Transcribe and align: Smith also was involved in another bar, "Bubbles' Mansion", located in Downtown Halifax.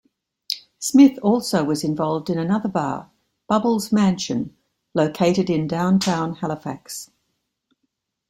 Smith 0.79 1.19
also 1.21 1.63
was 1.63 1.83
involved 1.83 2.31
in 2.31 2.39
another 2.39 2.67
bar, 2.67 3.11
"Bubbles' 3.47 3.91
Mansion", 3.91 4.57
located 4.95 5.47
in 5.47 5.67
Downtown 5.67 6.33
Halifax. 6.37 7.11